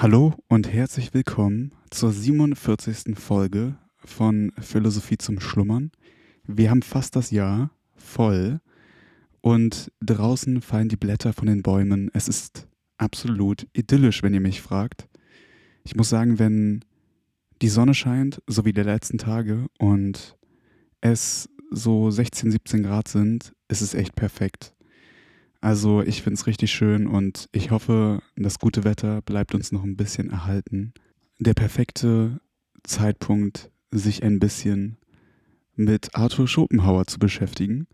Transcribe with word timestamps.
Hallo 0.00 0.32
und 0.46 0.72
herzlich 0.72 1.12
willkommen 1.12 1.72
zur 1.90 2.12
47. 2.12 3.18
Folge 3.18 3.76
von 3.96 4.52
Philosophie 4.60 5.18
zum 5.18 5.40
Schlummern. 5.40 5.90
Wir 6.44 6.70
haben 6.70 6.82
fast 6.82 7.16
das 7.16 7.32
Jahr 7.32 7.72
voll 7.96 8.60
und 9.40 9.90
draußen 10.00 10.62
fallen 10.62 10.88
die 10.88 10.96
Blätter 10.96 11.32
von 11.32 11.48
den 11.48 11.64
Bäumen. 11.64 12.12
Es 12.14 12.28
ist 12.28 12.68
absolut 12.96 13.66
idyllisch, 13.72 14.22
wenn 14.22 14.34
ihr 14.34 14.40
mich 14.40 14.62
fragt. 14.62 15.08
Ich 15.82 15.96
muss 15.96 16.10
sagen, 16.10 16.38
wenn 16.38 16.84
die 17.60 17.68
Sonne 17.68 17.94
scheint, 17.94 18.40
so 18.46 18.64
wie 18.64 18.72
der 18.72 18.84
letzten 18.84 19.18
Tage, 19.18 19.66
und 19.80 20.36
es 21.00 21.48
so 21.72 22.08
16, 22.08 22.52
17 22.52 22.84
Grad 22.84 23.08
sind, 23.08 23.52
ist 23.66 23.80
es 23.80 23.94
echt 23.94 24.14
perfekt. 24.14 24.76
Also 25.60 26.02
ich 26.02 26.22
finde 26.22 26.34
es 26.34 26.46
richtig 26.46 26.72
schön 26.72 27.06
und 27.06 27.48
ich 27.52 27.70
hoffe, 27.70 28.22
das 28.36 28.58
gute 28.58 28.84
Wetter 28.84 29.22
bleibt 29.22 29.54
uns 29.54 29.72
noch 29.72 29.82
ein 29.82 29.96
bisschen 29.96 30.30
erhalten. 30.30 30.92
Der 31.38 31.54
perfekte 31.54 32.40
Zeitpunkt, 32.84 33.70
sich 33.90 34.22
ein 34.22 34.38
bisschen 34.38 34.98
mit 35.74 36.14
Arthur 36.14 36.46
Schopenhauer 36.46 37.06
zu 37.06 37.18
beschäftigen. 37.18 37.86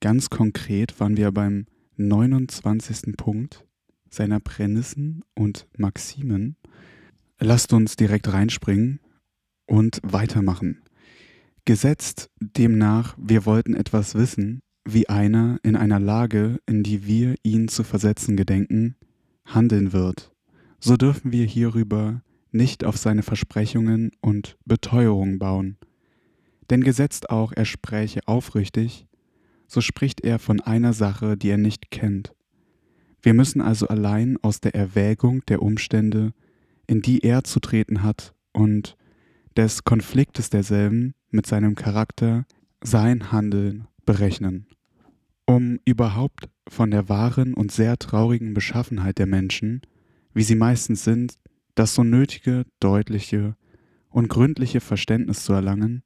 Ganz 0.00 0.30
konkret 0.30 0.98
waren 0.98 1.16
wir 1.16 1.30
beim 1.32 1.66
29. 1.96 3.16
Punkt 3.16 3.64
seiner 4.10 4.40
Prämissen 4.40 5.22
und 5.34 5.66
Maximen. 5.76 6.56
Lasst 7.38 7.72
uns 7.72 7.96
direkt 7.96 8.32
reinspringen 8.32 9.00
und 9.66 10.00
weitermachen. 10.02 10.82
Gesetzt 11.64 12.30
demnach, 12.40 13.16
wir 13.18 13.44
wollten 13.44 13.74
etwas 13.74 14.14
wissen, 14.14 14.62
wie 14.86 15.08
einer 15.08 15.58
in 15.62 15.76
einer 15.76 15.98
Lage, 15.98 16.60
in 16.66 16.82
die 16.82 17.06
wir 17.06 17.34
ihn 17.42 17.68
zu 17.68 17.82
versetzen 17.82 18.36
gedenken, 18.36 18.94
handeln 19.44 19.92
wird, 19.92 20.32
so 20.78 20.96
dürfen 20.96 21.32
wir 21.32 21.44
hierüber 21.44 22.22
nicht 22.52 22.84
auf 22.84 22.96
seine 22.96 23.22
Versprechungen 23.22 24.12
und 24.20 24.56
Beteuerungen 24.64 25.38
bauen. 25.38 25.76
Denn 26.70 26.82
gesetzt 26.82 27.30
auch, 27.30 27.52
er 27.52 27.64
spräche 27.64 28.20
aufrichtig, 28.26 29.06
so 29.66 29.80
spricht 29.80 30.20
er 30.22 30.38
von 30.38 30.60
einer 30.60 30.92
Sache, 30.92 31.36
die 31.36 31.50
er 31.50 31.58
nicht 31.58 31.90
kennt. 31.90 32.32
Wir 33.20 33.34
müssen 33.34 33.60
also 33.60 33.88
allein 33.88 34.38
aus 34.42 34.60
der 34.60 34.74
Erwägung 34.74 35.44
der 35.46 35.62
Umstände, 35.62 36.32
in 36.86 37.02
die 37.02 37.24
er 37.24 37.42
zu 37.42 37.58
treten 37.58 38.04
hat 38.04 38.34
und 38.52 38.96
des 39.56 39.82
Konfliktes 39.82 40.50
derselben 40.50 41.14
mit 41.30 41.46
seinem 41.46 41.74
Charakter 41.74 42.46
sein 42.82 43.32
Handeln 43.32 43.88
berechnen. 44.04 44.66
Um 45.46 45.78
überhaupt 45.84 46.48
von 46.68 46.90
der 46.90 47.08
wahren 47.08 47.54
und 47.54 47.70
sehr 47.70 47.96
traurigen 47.98 48.52
Beschaffenheit 48.52 49.18
der 49.18 49.26
Menschen, 49.26 49.82
wie 50.34 50.42
sie 50.42 50.56
meistens 50.56 51.04
sind, 51.04 51.38
das 51.76 51.94
so 51.94 52.02
nötige, 52.02 52.64
deutliche 52.80 53.56
und 54.10 54.28
gründliche 54.28 54.80
Verständnis 54.80 55.44
zu 55.44 55.52
erlangen, 55.52 56.02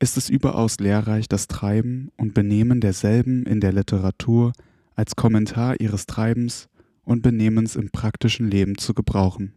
ist 0.00 0.16
es 0.16 0.30
überaus 0.30 0.80
lehrreich, 0.80 1.28
das 1.28 1.46
Treiben 1.46 2.10
und 2.16 2.34
Benehmen 2.34 2.80
derselben 2.80 3.44
in 3.44 3.60
der 3.60 3.72
Literatur 3.72 4.52
als 4.96 5.14
Kommentar 5.14 5.78
ihres 5.78 6.06
Treibens 6.06 6.68
und 7.04 7.22
Benehmens 7.22 7.76
im 7.76 7.90
praktischen 7.90 8.50
Leben 8.50 8.78
zu 8.78 8.94
gebrauchen. 8.94 9.54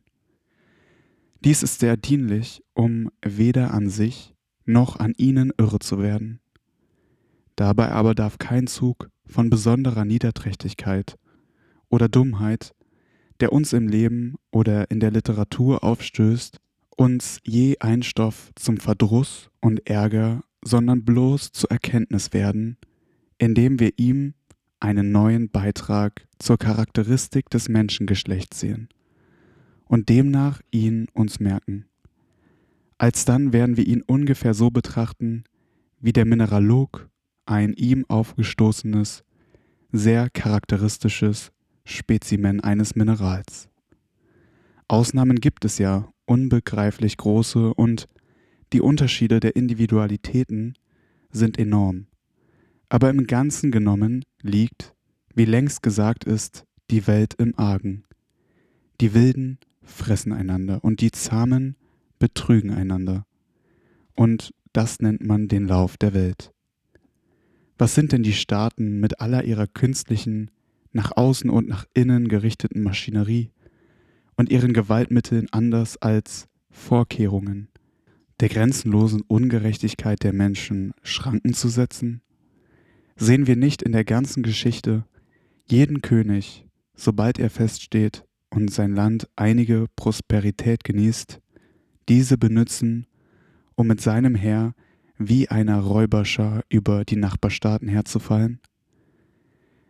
Dies 1.44 1.64
ist 1.64 1.80
sehr 1.80 1.98
dienlich, 1.98 2.62
um 2.74 3.10
weder 3.26 3.74
an 3.74 3.90
sich 3.90 4.36
noch 4.66 5.00
an 5.00 5.14
ihnen 5.18 5.52
irre 5.58 5.80
zu 5.80 6.00
werden. 6.00 6.40
Dabei 7.56 7.92
aber 7.92 8.16
darf 8.16 8.38
kein 8.38 8.68
Zug 8.68 9.10
von 9.26 9.50
besonderer 9.50 10.06
Niederträchtigkeit 10.06 11.18
oder 11.90 12.10
Dummheit, 12.10 12.74
der 13.40 13.52
uns 13.52 13.74
im 13.74 13.88
Leben 13.88 14.36
oder 14.52 14.90
in 14.90 15.00
der 15.00 15.12
Literatur 15.12 15.84
aufstößt, 15.84 16.60
uns 16.96 17.40
je 17.44 17.78
ein 17.80 18.04
Stoff 18.04 18.52
zum 18.56 18.78
Verdruss 18.78 19.50
und 19.60 19.88
Ärger, 19.90 20.44
sondern 20.64 21.04
bloß 21.04 21.52
zur 21.52 21.72
Erkenntnis 21.72 22.34
werden, 22.34 22.78
indem 23.38 23.80
wir 23.80 23.94
ihm 23.98 24.34
einen 24.80 25.12
neuen 25.12 25.50
Beitrag 25.50 26.28
zur 26.40 26.58
Charakteristik 26.58 27.50
des 27.50 27.70
Menschengeschlechts 27.70 28.60
sehen 28.60 28.90
und 29.86 30.10
demnach 30.10 30.62
ihn 30.72 31.08
uns 31.14 31.40
merken. 31.40 31.86
Alsdann 32.98 33.54
werden 33.54 33.78
wir 33.78 33.86
ihn 33.86 34.02
ungefähr 34.02 34.54
so 34.54 34.72
betrachten, 34.72 35.44
wie 36.00 36.14
der 36.14 36.26
Mineralog 36.26 37.10
ein 37.46 37.74
ihm 37.74 38.06
aufgestoßenes, 38.08 39.24
sehr 39.92 40.30
charakteristisches 40.30 41.52
Spezimen 41.86 42.62
eines 42.62 42.96
Minerals. 42.96 43.70
Ausnahmen 44.88 45.40
gibt 45.40 45.66
es 45.66 45.78
ja, 45.78 46.12
unbegreiflich 46.26 47.18
große, 47.18 47.74
und 47.74 48.08
die 48.72 48.82
Unterschiede 48.82 49.40
der 49.40 49.56
Individualitäten 49.56 50.76
sind 51.32 51.60
enorm. 51.60 52.08
Aber 52.90 53.10
im 53.10 53.28
Ganzen 53.28 53.72
genommen 53.72 54.24
liegt, 54.42 54.94
wie 55.36 55.46
längst 55.46 55.84
gesagt 55.84 56.26
ist, 56.26 56.66
die 56.92 57.08
Welt 57.08 57.34
im 57.36 57.58
Argen. 57.58 58.04
Die 59.02 59.14
Wilden 59.14 59.58
fressen 59.82 60.32
einander 60.32 60.84
und 60.84 61.02
die 61.02 61.12
Zahmen 61.12 61.76
betrügen 62.20 62.72
einander. 62.72 63.26
Und 64.16 64.54
das 64.74 65.00
nennt 65.00 65.26
man 65.26 65.48
den 65.48 65.68
Lauf 65.68 65.98
der 65.98 66.14
Welt. 66.14 66.53
Was 67.78 67.96
sind 67.96 68.12
denn 68.12 68.24
die 68.24 68.34
Staaten 68.34 69.00
mit 69.00 69.20
aller 69.20 69.44
ihrer 69.44 69.68
künstlichen, 69.68 70.52
nach 70.92 71.12
außen 71.16 71.50
und 71.50 71.68
nach 71.68 71.86
innen 71.94 72.28
gerichteten 72.28 72.84
Maschinerie 72.84 73.50
und 74.36 74.52
ihren 74.52 74.74
Gewaltmitteln 74.74 75.48
anders 75.52 75.98
als 76.02 76.48
Vorkehrungen 76.70 77.70
der 78.40 78.50
grenzenlosen 78.50 79.22
Ungerechtigkeit 79.22 80.24
der 80.24 80.34
Menschen 80.34 80.94
Schranken 81.02 81.54
zu 81.54 81.70
setzen? 81.70 82.22
Sehen 83.16 83.48
wir 83.48 83.56
nicht 83.56 83.82
in 83.82 83.92
der 83.92 84.04
ganzen 84.04 84.44
Geschichte 84.44 85.06
jeden 85.66 86.02
König, 86.02 86.66
sobald 86.96 87.40
er 87.40 87.50
feststeht 87.50 88.26
und 88.50 88.72
sein 88.72 88.94
Land 88.94 89.28
einige 89.36 89.88
Prosperität 89.96 90.84
genießt, 90.84 91.40
diese 92.10 92.38
benützen, 92.38 93.08
um 93.76 93.88
mit 93.88 94.02
seinem 94.02 94.36
Heer 94.36 94.74
wie 95.18 95.50
einer 95.50 95.80
Räuberschar 95.80 96.64
über 96.70 97.06
die 97.06 97.16
Nachbarstaaten 97.16 97.88
herzufallen? 97.88 98.60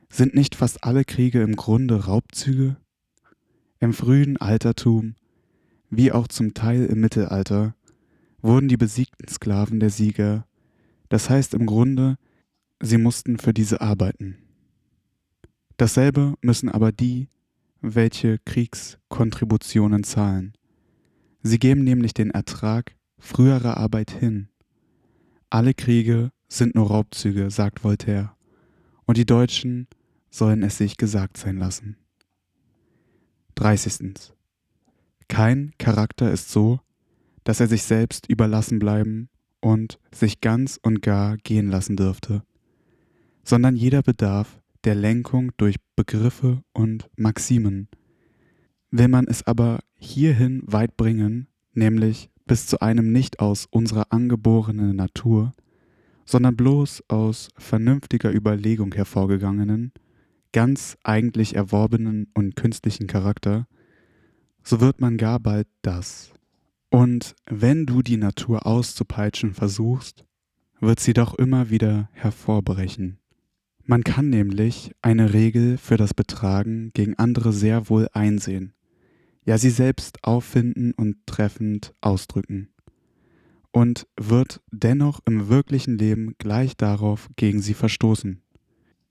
Sind 0.10 0.36
nicht 0.36 0.56
fast 0.56 0.84
alle 0.84 1.06
Kriege 1.06 1.42
im 1.42 1.56
Grunde 1.56 2.06
Raubzüge? 2.06 2.78
Im 3.80 3.94
frühen 3.94 4.38
Altertum, 4.38 5.16
wie 5.90 6.12
auch 6.12 6.28
zum 6.28 6.54
Teil 6.54 6.86
im 6.86 7.02
Mittelalter, 7.02 7.76
wurden 8.42 8.68
die 8.68 8.78
besiegten 8.78 9.28
Sklaven 9.28 9.80
der 9.80 9.90
Sieger, 9.90 10.46
das 11.10 11.30
heißt 11.30 11.54
im 11.54 11.66
Grunde, 11.66 12.18
sie 12.82 12.98
mussten 12.98 13.38
für 13.38 13.54
diese 13.54 13.82
arbeiten. 13.82 14.38
Dasselbe 15.78 16.36
müssen 16.42 16.70
aber 16.70 16.92
die, 16.92 17.30
welche 17.82 18.40
Kriegskontributionen 18.46 20.04
zahlen. 20.04 20.54
Sie 21.42 21.60
geben 21.60 21.84
nämlich 21.84 22.14
den 22.14 22.32
Ertrag 22.32 22.96
früherer 23.18 23.78
Arbeit 23.78 24.12
hin 24.12 24.50
alle 25.54 25.76
Kriege 25.76 26.32
sind 26.48 26.74
nur 26.74 26.88
Raubzüge, 26.88 27.52
sagt 27.52 27.84
Voltaire, 27.84 28.36
und 29.06 29.18
die 29.18 29.26
Deutschen 29.26 29.88
sollen 30.32 30.64
es 30.64 30.80
sich 30.80 30.98
gesagt 30.98 31.38
sein 31.38 31.58
lassen. 31.58 31.96
30. 33.54 34.34
Kein 35.28 35.72
Charakter 35.78 36.32
ist 36.32 36.50
so, 36.50 36.80
dass 37.44 37.60
er 37.60 37.68
sich 37.68 37.84
selbst 37.84 38.28
überlassen 38.28 38.80
bleiben 38.80 39.30
und 39.62 40.00
sich 40.12 40.42
ganz 40.42 40.80
und 40.82 41.04
gar 41.04 41.38
gehen 41.38 41.70
lassen 41.70 41.98
dürfte, 41.98 42.42
sondern 43.44 43.76
jeder 43.76 44.02
bedarf 44.02 44.60
der 44.86 44.96
Lenkung 44.96 45.52
durch 45.58 45.76
Begriffe 45.96 46.64
und 46.74 47.12
Maximen. 47.16 47.90
Will 48.90 49.08
man 49.08 49.28
es 49.28 49.46
aber 49.46 49.82
hierhin 50.00 50.64
weit 50.66 50.98
bringen, 50.98 51.48
nämlich 51.74 52.32
bis 52.46 52.68
zu 52.68 52.82
einem 52.82 53.12
nicht 53.12 53.40
aus 53.40 53.68
unserer 53.70 54.12
angeborenen 54.12 54.96
Natur, 54.96 55.54
sondern 56.26 56.56
bloß 56.56 57.04
aus 57.10 57.50
vernünftiger 57.58 58.34
Überlegung 58.34 58.94
hervorgegangenen, 58.94 59.92
ganz 60.52 60.98
eigentlich 61.04 61.56
erworbenen 61.56 62.28
und 62.34 62.56
künstlichen 62.56 63.08
Charakter, 63.08 63.68
so 64.64 64.80
wird 64.80 65.02
man 65.02 65.18
gar 65.18 65.40
bald 65.40 65.68
das. 65.82 66.32
Und 66.90 67.36
wenn 67.50 67.86
du 67.86 68.02
die 68.02 68.18
Natur 68.18 68.66
auszupeitschen 68.66 69.54
versuchst, 69.54 70.26
wird 70.80 71.00
sie 71.00 71.14
doch 71.14 71.34
immer 71.34 71.70
wieder 71.70 72.10
hervorbrechen. 72.14 73.18
Man 73.86 74.04
kann 74.04 74.30
nämlich 74.30 74.92
eine 75.02 75.34
Regel 75.34 75.78
für 75.78 75.98
das 75.98 76.14
Betragen 76.14 76.92
gegen 76.94 77.18
andere 77.18 77.52
sehr 77.52 77.90
wohl 77.90 78.08
einsehen, 78.14 78.74
ja 79.46 79.58
sie 79.58 79.70
selbst 79.70 80.24
auffinden 80.24 80.94
und 80.94 81.18
treffend 81.26 81.94
ausdrücken. 82.02 82.70
Und 83.72 84.08
wird 84.20 84.62
dennoch 84.72 85.20
im 85.26 85.50
wirklichen 85.50 85.98
Leben 85.98 86.36
gleich 86.38 86.78
darauf 86.78 87.30
gegen 87.36 87.62
sie 87.62 87.74
verstoßen. 87.74 88.42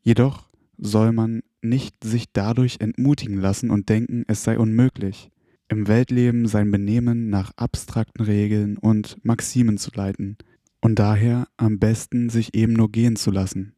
Jedoch 0.02 0.48
soll 0.78 1.12
man 1.12 1.42
nicht 1.62 2.02
sich 2.02 2.32
dadurch 2.32 2.76
entmutigen 2.80 3.38
lassen 3.38 3.70
und 3.70 3.88
denken, 3.88 4.24
es 4.28 4.42
sei 4.44 4.58
unmöglich. 4.58 5.30
im 5.68 5.88
Weltleben 5.88 6.46
sein 6.46 6.70
Benehmen 6.70 7.30
nach 7.30 7.52
abstrakten 7.56 8.22
Regeln 8.22 8.76
und 8.76 9.16
Maximen 9.24 9.78
zu 9.78 9.90
leiten 9.94 10.36
und 10.82 10.98
daher 10.98 11.48
am 11.56 11.78
besten 11.78 12.28
sich 12.28 12.54
eben 12.54 12.74
nur 12.74 12.92
gehen 12.92 13.16
zu 13.16 13.30
lassen, 13.30 13.74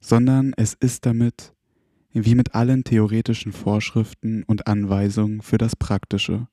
sondern 0.00 0.52
es 0.56 0.74
ist 0.74 1.06
damit 1.06 1.54
wie 2.12 2.34
mit 2.34 2.54
allen 2.54 2.84
theoretischen 2.84 3.52
Vorschriften 3.52 4.42
und 4.44 4.66
Anweisungen 4.66 5.42
für 5.42 5.58
das 5.58 5.76
Praktische. 5.76 6.48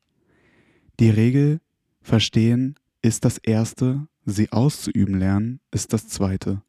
Die 1.00 1.10
Regel 1.10 1.60
verstehen 2.02 2.76
ist 3.02 3.26
das 3.26 3.38
Erste, 3.38 4.08
sie 4.26 4.52
auszuüben 4.52 5.20
lernen 5.20 5.60
ist 5.72 5.94
das 5.94 6.08
Zweite. 6.08 6.62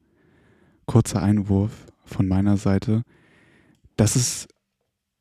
Kurzer 0.86 1.22
Einwurf 1.22 1.86
von 2.04 2.28
meiner 2.28 2.56
Seite. 2.56 3.02
Das 3.96 4.16
ist 4.16 4.48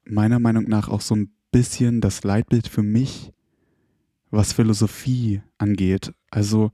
meiner 0.06 0.40
Meinung 0.40 0.66
nach 0.66 0.90
auch 0.90 1.02
so 1.02 1.16
ein 1.16 1.32
bisschen 1.52 2.02
das 2.02 2.24
Leitbild 2.24 2.68
für 2.68 2.84
mich, 2.84 3.32
was 4.30 4.54
Philosophie 4.54 5.42
angeht. 5.58 6.14
Also, 6.30 6.72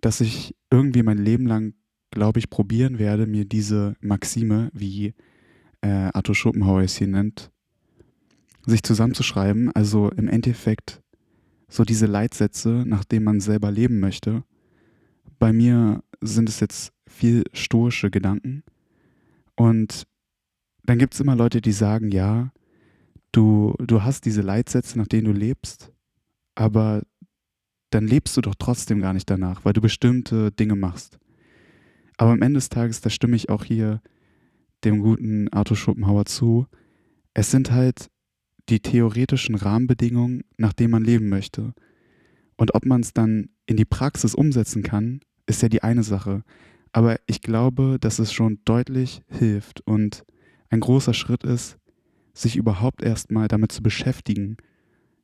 dass 0.00 0.20
ich 0.20 0.54
irgendwie 0.70 1.02
mein 1.02 1.18
Leben 1.18 1.46
lang, 1.46 1.74
glaube 2.10 2.38
ich, 2.38 2.50
probieren 2.50 2.98
werde, 2.98 3.26
mir 3.26 3.44
diese 3.44 3.94
Maxime, 4.00 4.70
wie 4.74 5.14
äh, 5.82 6.10
Arthur 6.12 6.34
Schopenhauer 6.34 6.82
es 6.82 6.96
hier 6.96 7.08
nennt, 7.08 7.50
sich 8.66 8.82
zusammenzuschreiben. 8.82 9.70
Also 9.72 10.10
im 10.10 10.28
Endeffekt 10.28 11.02
so 11.68 11.84
diese 11.84 12.06
Leitsätze, 12.06 12.84
nach 12.86 13.04
denen 13.04 13.24
man 13.24 13.40
selber 13.40 13.70
leben 13.70 14.00
möchte. 14.00 14.44
Bei 15.38 15.52
mir 15.52 16.02
sind 16.20 16.48
es 16.48 16.60
jetzt 16.60 16.92
viel 17.06 17.44
stoische 17.52 18.10
Gedanken. 18.10 18.62
Und 19.56 20.06
dann 20.84 20.98
gibt 20.98 21.14
es 21.14 21.20
immer 21.20 21.36
Leute, 21.36 21.60
die 21.60 21.72
sagen, 21.72 22.10
ja, 22.10 22.52
du, 23.32 23.74
du 23.78 24.02
hast 24.02 24.24
diese 24.24 24.42
Leitsätze, 24.42 24.98
nach 24.98 25.06
denen 25.06 25.26
du 25.26 25.32
lebst, 25.32 25.92
aber 26.54 27.02
dann 27.90 28.06
lebst 28.06 28.36
du 28.36 28.40
doch 28.40 28.54
trotzdem 28.58 29.00
gar 29.00 29.12
nicht 29.12 29.28
danach, 29.28 29.64
weil 29.64 29.72
du 29.72 29.80
bestimmte 29.80 30.52
Dinge 30.52 30.76
machst. 30.76 31.18
Aber 32.16 32.32
am 32.32 32.42
Ende 32.42 32.58
des 32.58 32.68
Tages, 32.68 33.00
da 33.00 33.10
stimme 33.10 33.36
ich 33.36 33.48
auch 33.48 33.64
hier 33.64 34.02
dem 34.84 35.00
guten 35.00 35.48
Arthur 35.52 35.76
Schopenhauer 35.76 36.24
zu, 36.24 36.66
es 37.34 37.50
sind 37.50 37.70
halt 37.70 38.10
die 38.68 38.80
theoretischen 38.80 39.54
Rahmenbedingungen, 39.54 40.44
nach 40.56 40.72
denen 40.72 40.92
man 40.92 41.04
leben 41.04 41.28
möchte. 41.28 41.74
Und 42.56 42.74
ob 42.74 42.84
man 42.86 43.00
es 43.00 43.12
dann 43.12 43.50
in 43.66 43.76
die 43.76 43.84
Praxis 43.84 44.34
umsetzen 44.34 44.82
kann, 44.82 45.20
ist 45.46 45.62
ja 45.62 45.68
die 45.68 45.82
eine 45.82 46.02
Sache. 46.02 46.44
Aber 46.92 47.18
ich 47.26 47.40
glaube, 47.40 47.98
dass 48.00 48.18
es 48.18 48.32
schon 48.32 48.60
deutlich 48.64 49.22
hilft 49.28 49.80
und 49.82 50.24
ein 50.70 50.80
großer 50.80 51.14
Schritt 51.14 51.44
ist, 51.44 51.78
sich 52.32 52.56
überhaupt 52.56 53.02
erstmal 53.02 53.48
damit 53.48 53.72
zu 53.72 53.82
beschäftigen, 53.82 54.56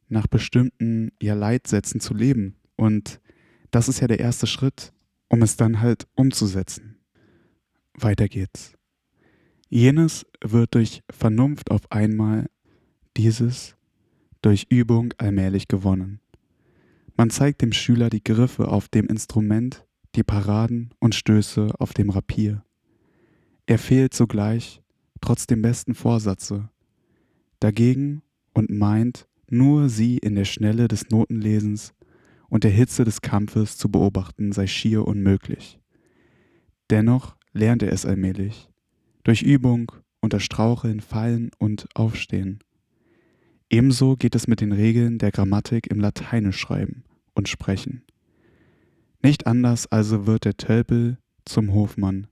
nach 0.08 0.26
bestimmten 0.26 1.12
ja, 1.20 1.34
Leitsätzen 1.34 2.00
zu 2.00 2.14
leben. 2.14 2.56
Und 2.76 3.20
das 3.70 3.88
ist 3.88 4.00
ja 4.00 4.06
der 4.06 4.20
erste 4.20 4.46
Schritt, 4.46 4.92
um 5.28 5.42
es 5.42 5.56
dann 5.56 5.80
halt 5.80 6.06
umzusetzen. 6.14 6.96
Weiter 7.94 8.28
geht's. 8.28 8.75
Jenes 9.68 10.24
wird 10.44 10.74
durch 10.74 11.02
Vernunft 11.10 11.70
auf 11.70 11.90
einmal, 11.90 12.46
dieses 13.16 13.76
durch 14.40 14.66
Übung 14.70 15.12
allmählich 15.18 15.66
gewonnen. 15.66 16.20
Man 17.16 17.30
zeigt 17.30 17.62
dem 17.62 17.72
Schüler 17.72 18.10
die 18.10 18.22
Griffe 18.22 18.68
auf 18.68 18.88
dem 18.88 19.06
Instrument, 19.06 19.84
die 20.14 20.22
Paraden 20.22 20.90
und 21.00 21.14
Stöße 21.14 21.74
auf 21.78 21.94
dem 21.94 22.10
Rapier. 22.10 22.62
Er 23.66 23.78
fehlt 23.78 24.14
sogleich, 24.14 24.82
trotz 25.20 25.46
dem 25.48 25.62
besten 25.62 25.94
Vorsatze, 25.94 26.70
dagegen 27.58 28.22
und 28.54 28.70
meint, 28.70 29.26
nur 29.50 29.88
sie 29.88 30.18
in 30.18 30.36
der 30.36 30.44
Schnelle 30.44 30.86
des 30.86 31.10
Notenlesens 31.10 31.92
und 32.48 32.62
der 32.62 32.70
Hitze 32.70 33.04
des 33.04 33.20
Kampfes 33.20 33.76
zu 33.76 33.90
beobachten 33.90 34.52
sei 34.52 34.66
schier 34.68 35.06
unmöglich. 35.06 35.80
Dennoch 36.90 37.34
lernt 37.52 37.82
er 37.82 37.92
es 37.92 38.06
allmählich, 38.06 38.68
durch 39.26 39.42
Übung, 39.42 39.90
unter 40.20 40.38
Straucheln, 40.38 41.00
Fallen 41.00 41.50
und 41.58 41.88
Aufstehen. 41.96 42.60
Ebenso 43.68 44.14
geht 44.14 44.36
es 44.36 44.46
mit 44.46 44.60
den 44.60 44.70
Regeln 44.70 45.18
der 45.18 45.32
Grammatik 45.32 45.88
im 45.88 45.98
Lateinischschreiben 45.98 47.02
und 47.34 47.48
Sprechen. 47.48 48.04
Nicht 49.24 49.48
anders 49.48 49.90
also 49.90 50.28
wird 50.28 50.44
der 50.44 50.56
Tölpel 50.56 51.18
zum 51.44 51.74
Hofmann, 51.74 52.28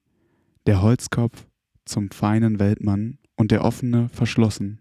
der 0.67 0.83
Holzkopf 0.83 1.49
zum 1.85 2.13
feinen 2.13 2.61
Weltmann 2.61 3.19
und 3.35 3.51
der 3.51 3.65
offene 3.65 4.09
verschlossen, 4.11 4.81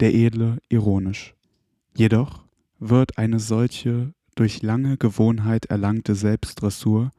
der 0.00 0.12
edle 0.12 0.58
ironisch. 0.68 1.36
Jedoch 1.96 2.44
wird 2.80 3.18
eine 3.18 3.38
solche 3.38 4.14
durch 4.34 4.62
lange 4.62 4.96
Gewohnheit 4.96 5.66
erlangte 5.66 6.16
Selbstdressur 6.16 7.12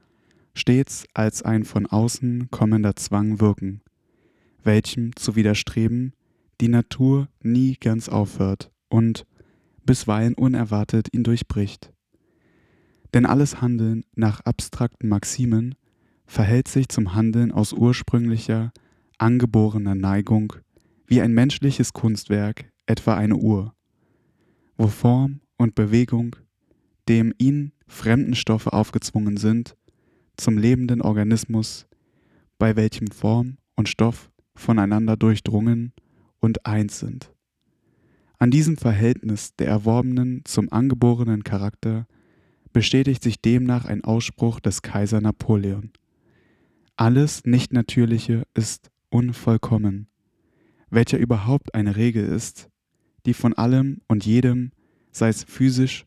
stets 0.53 1.05
als 1.13 1.43
ein 1.43 1.63
von 1.63 1.85
außen 1.85 2.51
kommender 2.51 2.97
Zwang 2.97 3.39
wirken, 3.39 3.81
welchem 4.63 5.15
zu 5.15 5.35
widerstreben 5.35 6.13
die 6.59 6.67
Natur 6.67 7.27
nie 7.41 7.75
ganz 7.79 8.07
aufhört 8.07 8.71
und 8.89 9.25
bisweilen 9.83 10.35
unerwartet 10.35 11.07
ihn 11.11 11.23
durchbricht. 11.23 11.91
Denn 13.13 13.25
alles 13.25 13.61
Handeln 13.61 14.05
nach 14.15 14.41
abstrakten 14.41 15.09
Maximen 15.09 15.75
verhält 16.25 16.67
sich 16.67 16.87
zum 16.89 17.13
Handeln 17.13 17.51
aus 17.51 17.73
ursprünglicher, 17.73 18.71
angeborener 19.17 19.95
Neigung 19.95 20.53
wie 21.07 21.21
ein 21.21 21.33
menschliches 21.33 21.93
Kunstwerk, 21.93 22.71
etwa 22.85 23.15
eine 23.15 23.35
Uhr, 23.35 23.75
wo 24.77 24.87
Form 24.87 25.41
und 25.57 25.75
Bewegung 25.75 26.35
dem 27.09 27.33
ihnen 27.37 27.73
fremden 27.87 28.35
Stoffe 28.35 28.71
aufgezwungen 28.71 29.35
sind, 29.35 29.75
zum 30.37 30.57
lebenden 30.57 31.01
Organismus, 31.01 31.87
bei 32.57 32.75
welchem 32.75 33.07
Form 33.07 33.57
und 33.75 33.89
Stoff 33.89 34.31
voneinander 34.61 35.17
durchdrungen 35.17 35.93
und 36.39 36.65
eins 36.65 36.99
sind. 36.99 37.33
An 38.37 38.49
diesem 38.51 38.77
Verhältnis 38.77 39.55
der 39.55 39.67
erworbenen 39.67 40.41
zum 40.45 40.71
angeborenen 40.71 41.43
Charakter 41.43 42.07
bestätigt 42.73 43.21
sich 43.21 43.41
demnach 43.41 43.85
ein 43.85 44.03
Ausspruch 44.03 44.59
des 44.59 44.81
Kaiser 44.81 45.21
Napoleon. 45.21 45.91
Alles 46.95 47.43
Nichtnatürliche 47.45 48.43
ist 48.53 48.89
unvollkommen, 49.09 50.07
welcher 50.89 51.17
überhaupt 51.17 51.75
eine 51.75 51.95
Regel 51.95 52.25
ist, 52.25 52.69
die 53.25 53.33
von 53.33 53.53
allem 53.53 54.01
und 54.07 54.25
jedem, 54.25 54.71
sei 55.11 55.29
es 55.29 55.43
physisch 55.43 56.05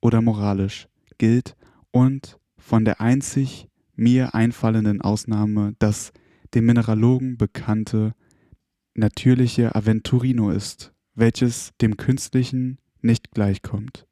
oder 0.00 0.22
moralisch, 0.22 0.88
gilt 1.18 1.56
und 1.90 2.38
von 2.58 2.84
der 2.84 3.00
einzig 3.00 3.68
mir 3.94 4.34
einfallenden 4.34 5.00
Ausnahme 5.00 5.74
das 5.78 6.12
dem 6.54 6.66
Mineralogen 6.66 7.36
bekannte 7.36 8.14
natürliche 8.94 9.74
Aventurino 9.74 10.50
ist, 10.50 10.92
welches 11.14 11.72
dem 11.80 11.96
künstlichen 11.96 12.78
nicht 13.00 13.30
gleichkommt. 13.30 14.06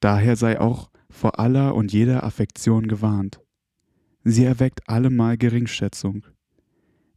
Daher 0.00 0.36
sei 0.36 0.60
auch 0.60 0.90
vor 1.10 1.38
aller 1.38 1.74
und 1.74 1.92
jeder 1.92 2.24
Affektion 2.24 2.88
gewarnt. 2.88 3.40
Sie 4.24 4.44
erweckt 4.44 4.88
allemal 4.88 5.38
Geringschätzung. 5.38 6.26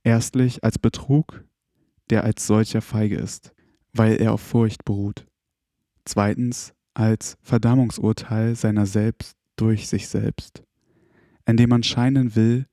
Erstlich 0.04 0.64
als 0.64 0.80
Betrug, 0.80 1.44
der 2.10 2.24
als 2.24 2.48
solcher 2.48 2.82
feige 2.82 3.18
ist, 3.18 3.54
weil 3.94 4.22
er 4.22 4.34
auf 4.34 4.42
Furcht 4.42 4.86
beruht. 4.86 5.26
Zweitens 6.06 6.74
als 6.94 7.38
Verdammungsurteil 7.42 8.56
seiner 8.56 8.86
selbst 8.86 9.36
durch 9.56 9.88
sich 9.88 10.08
selbst, 10.08 10.64
indem 11.46 11.70
man 11.70 11.84
scheinen 11.84 12.36
will, 12.36 12.66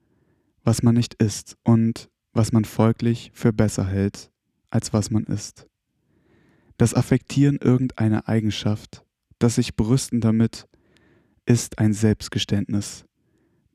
was 0.66 0.82
man 0.82 0.96
nicht 0.96 1.14
ist 1.22 1.56
und 1.62 2.10
was 2.32 2.50
man 2.50 2.64
folglich 2.64 3.30
für 3.32 3.52
besser 3.52 3.86
hält, 3.86 4.32
als 4.68 4.92
was 4.92 5.12
man 5.12 5.22
ist. 5.24 5.68
Das 6.76 6.92
Affektieren 6.92 7.58
irgendeiner 7.58 8.28
Eigenschaft, 8.28 9.04
das 9.38 9.54
sich 9.54 9.76
brüsten 9.76 10.20
damit, 10.20 10.66
ist 11.46 11.78
ein 11.78 11.92
Selbstgeständnis, 11.92 13.04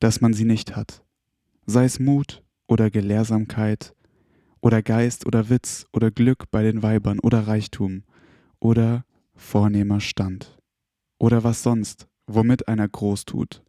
dass 0.02 0.20
man 0.20 0.34
sie 0.34 0.44
nicht 0.44 0.76
hat, 0.76 1.02
sei 1.66 1.86
es 1.86 1.98
Mut 1.98 2.44
oder 2.68 2.92
Gelehrsamkeit 2.92 3.96
oder 4.60 4.84
Geist 4.84 5.26
oder 5.26 5.50
Witz 5.50 5.86
oder 5.94 6.12
Glück 6.12 6.52
bei 6.52 6.62
den 6.62 6.84
Weibern 6.84 7.20
oder 7.20 7.48
Reichtum 7.48 8.04
oder 8.60 9.06
vornehmer 9.34 10.02
Stand 10.02 10.60
oder 11.20 11.46
was 11.46 11.64
sonst, 11.64 12.10
womit 12.28 12.68
einer 12.68 12.90
groß 12.90 13.24
tut. 13.24 13.64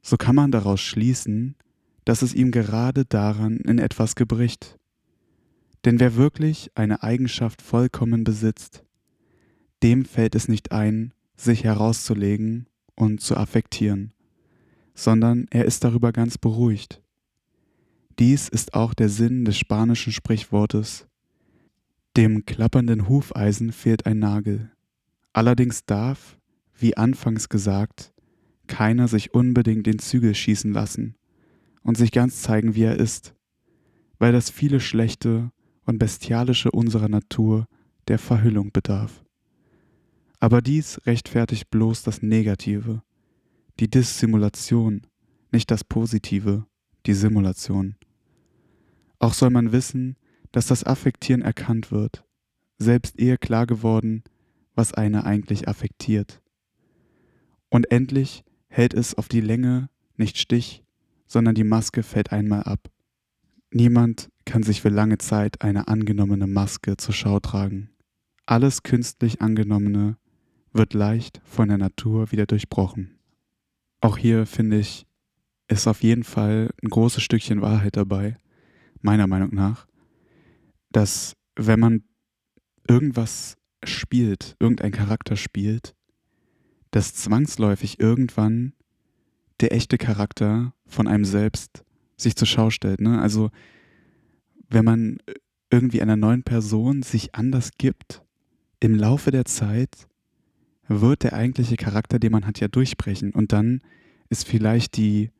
So 0.00 0.16
kann 0.16 0.34
man 0.34 0.50
daraus 0.50 0.80
schließen, 0.80 1.56
dass 2.04 2.22
es 2.22 2.34
ihm 2.34 2.50
gerade 2.50 3.04
daran 3.04 3.56
in 3.58 3.78
etwas 3.78 4.14
gebricht. 4.14 4.78
Denn 5.84 6.00
wer 6.00 6.16
wirklich 6.16 6.70
eine 6.74 7.02
Eigenschaft 7.02 7.62
vollkommen 7.62 8.24
besitzt, 8.24 8.84
dem 9.82 10.04
fällt 10.04 10.34
es 10.34 10.48
nicht 10.48 10.72
ein, 10.72 11.12
sich 11.36 11.64
herauszulegen 11.64 12.68
und 12.94 13.20
zu 13.20 13.36
affektieren, 13.36 14.12
sondern 14.94 15.46
er 15.50 15.64
ist 15.64 15.84
darüber 15.84 16.12
ganz 16.12 16.38
beruhigt. 16.38 17.02
Dies 18.18 18.48
ist 18.48 18.74
auch 18.74 18.94
der 18.94 19.08
Sinn 19.08 19.44
des 19.44 19.58
spanischen 19.58 20.12
Sprichwortes 20.12 21.06
Dem 22.16 22.46
klappernden 22.46 23.08
Hufeisen 23.08 23.72
fehlt 23.72 24.06
ein 24.06 24.20
Nagel. 24.20 24.70
Allerdings 25.32 25.84
darf, 25.84 26.38
wie 26.78 26.96
anfangs 26.96 27.48
gesagt, 27.48 28.14
keiner 28.68 29.08
sich 29.08 29.34
unbedingt 29.34 29.86
den 29.86 29.98
Zügel 29.98 30.34
schießen 30.34 30.72
lassen 30.72 31.16
und 31.84 31.96
sich 31.96 32.10
ganz 32.10 32.42
zeigen, 32.42 32.74
wie 32.74 32.82
er 32.82 32.96
ist, 32.96 33.34
weil 34.18 34.32
das 34.32 34.50
viele 34.50 34.80
Schlechte 34.80 35.52
und 35.84 35.98
Bestialische 35.98 36.72
unserer 36.72 37.08
Natur 37.08 37.68
der 38.08 38.18
Verhüllung 38.18 38.72
bedarf. 38.72 39.24
Aber 40.40 40.60
dies 40.60 41.00
rechtfertigt 41.06 41.70
bloß 41.70 42.02
das 42.02 42.22
Negative, 42.22 43.02
die 43.78 43.88
Dissimulation, 43.88 45.06
nicht 45.52 45.70
das 45.70 45.84
Positive, 45.84 46.66
die 47.06 47.14
Simulation. 47.14 47.96
Auch 49.18 49.34
soll 49.34 49.50
man 49.50 49.72
wissen, 49.72 50.16
dass 50.52 50.66
das 50.66 50.84
Affektieren 50.84 51.42
erkannt 51.42 51.90
wird, 51.90 52.24
selbst 52.78 53.18
ehe 53.18 53.38
klar 53.38 53.66
geworden, 53.66 54.22
was 54.74 54.92
eine 54.92 55.24
eigentlich 55.24 55.68
affektiert. 55.68 56.40
Und 57.68 57.90
endlich 57.90 58.44
hält 58.68 58.94
es 58.94 59.14
auf 59.14 59.28
die 59.28 59.40
Länge 59.40 59.88
nicht 60.16 60.38
Stich, 60.38 60.83
sondern 61.26 61.54
die 61.54 61.64
Maske 61.64 62.02
fällt 62.02 62.32
einmal 62.32 62.62
ab. 62.64 62.90
Niemand 63.70 64.30
kann 64.44 64.62
sich 64.62 64.82
für 64.82 64.88
lange 64.88 65.18
Zeit 65.18 65.62
eine 65.62 65.88
angenommene 65.88 66.46
Maske 66.46 66.96
zur 66.96 67.14
Schau 67.14 67.40
tragen. 67.40 67.90
Alles 68.46 68.82
künstlich 68.82 69.40
angenommene 69.40 70.16
wird 70.72 70.94
leicht 70.94 71.40
von 71.44 71.68
der 71.68 71.78
Natur 71.78 72.30
wieder 72.30 72.46
durchbrochen. 72.46 73.18
Auch 74.00 74.18
hier 74.18 74.46
finde 74.46 74.78
ich, 74.78 75.06
ist 75.68 75.86
auf 75.86 76.02
jeden 76.02 76.24
Fall 76.24 76.70
ein 76.82 76.90
großes 76.90 77.22
Stückchen 77.22 77.62
Wahrheit 77.62 77.96
dabei, 77.96 78.36
meiner 79.00 79.26
Meinung 79.26 79.54
nach, 79.54 79.86
dass 80.90 81.34
wenn 81.56 81.80
man 81.80 82.04
irgendwas 82.86 83.56
spielt, 83.82 84.56
irgendein 84.58 84.92
Charakter 84.92 85.36
spielt, 85.36 85.94
dass 86.90 87.14
zwangsläufig 87.14 87.98
irgendwann 87.98 88.74
der 89.60 89.72
echte 89.72 89.98
Charakter 89.98 90.72
von 90.86 91.06
einem 91.06 91.24
selbst 91.24 91.84
sich 92.16 92.36
zur 92.36 92.46
Schau 92.46 92.70
stellt. 92.70 93.00
Ne? 93.00 93.20
Also 93.20 93.50
wenn 94.68 94.84
man 94.84 95.18
irgendwie 95.70 96.02
einer 96.02 96.16
neuen 96.16 96.42
Person 96.42 97.02
sich 97.02 97.34
anders 97.34 97.70
gibt, 97.78 98.22
im 98.80 98.94
Laufe 98.94 99.30
der 99.30 99.44
Zeit 99.44 100.08
wird 100.88 101.22
der 101.22 101.32
eigentliche 101.32 101.76
Charakter, 101.76 102.18
den 102.18 102.32
man 102.32 102.46
hat, 102.46 102.60
ja 102.60 102.68
durchbrechen. 102.68 103.32
Und 103.32 103.52
dann 103.52 103.80
ist 104.28 104.46
vielleicht 104.46 104.96
die 104.96 105.30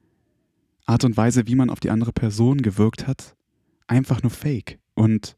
Art 0.87 1.04
und 1.04 1.16
Weise, 1.16 1.47
wie 1.47 1.54
man 1.54 1.71
auf 1.71 1.80
die 1.80 1.90
andere 1.90 2.12
Person 2.12 2.62
gewirkt 2.62 3.06
hat, 3.06 3.37
einfach 3.87 4.23
nur 4.23 4.30
fake. 4.30 4.78
Und 4.94 5.37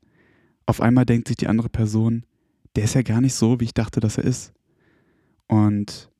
auf 0.67 0.81
einmal 0.81 1.07
denkt 1.07 1.29
sich 1.29 1.37
die 1.37 1.49
andere 1.49 1.69
Person, 1.69 2.25
der 2.75 2.85
ist 2.85 2.95
ja 2.95 3.03
gar 3.03 3.21
nicht 3.21 3.35
so, 3.35 3.61
wie 3.61 3.65
ich 3.65 3.75
dachte, 3.75 4.01
dass 4.01 4.19
er 4.19 4.25
ist. 4.25 4.53
Und 5.49 6.11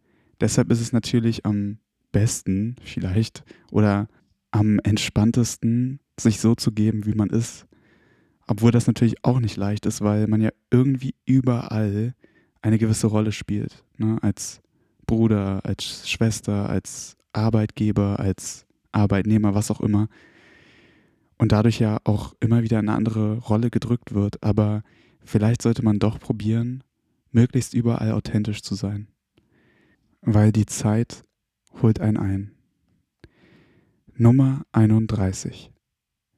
deshalb 0.41 0.71
ist 0.71 0.81
es 0.81 0.93
natürlich 0.93 1.45
am 1.45 1.79
besten, 2.17 2.77
vielleicht, 2.83 3.45
oder 3.71 4.09
am 4.51 4.79
entspanntesten, 4.79 6.01
sich 6.19 6.41
so 6.41 6.55
zu 6.55 6.73
geben, 6.73 7.05
wie 7.05 7.13
man 7.13 7.29
ist. 7.29 7.67
Obwohl 8.47 8.71
das 8.71 8.87
natürlich 8.87 9.23
auch 9.23 9.39
nicht 9.39 9.59
leicht 9.59 9.85
ist, 9.85 10.01
weil 10.01 10.27
man 10.27 10.41
ja 10.41 10.49
irgendwie 10.71 11.15
überall 11.27 12.15
eine 12.63 12.79
gewisse 12.79 13.09
Rolle 13.09 13.33
spielt. 13.33 13.85
Ne? 13.99 14.17
Als 14.23 14.63
Bruder, 15.07 15.61
als 15.65 16.09
Schwester, 16.09 16.71
als 16.71 17.19
Arbeitgeber, 17.35 18.19
als 18.19 18.65
Arbeitnehmer, 18.93 19.55
was 19.55 19.71
auch 19.71 19.83
immer. 19.83 20.09
Und 21.37 21.53
dadurch 21.53 21.81
ja 21.81 21.99
auch 22.05 22.35
immer 22.41 22.63
wieder 22.63 22.79
eine 22.79 22.95
andere 22.95 23.37
Rolle 23.41 23.69
gedrückt 23.69 24.15
wird. 24.15 24.43
Aber 24.43 24.85
vielleicht 25.23 25.61
sollte 25.61 25.85
man 25.85 25.99
doch 25.99 26.19
probieren, 26.19 26.83
möglichst 27.31 27.75
überall 27.75 28.13
authentisch 28.13 28.63
zu 28.63 28.75
sein. 28.75 29.09
Weil 30.23 30.51
die 30.51 30.65
Zeit 30.65 31.26
holt 31.83 32.01
einen 32.01 32.17
ein. 32.17 32.53
Nummer 34.17 34.65
31. 34.73 35.73